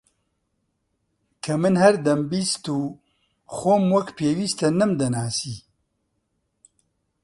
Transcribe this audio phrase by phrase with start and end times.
[1.43, 2.79] کە من هەر دەمبیست و
[3.57, 5.57] خۆم وەک پێویستە نەمدەناسی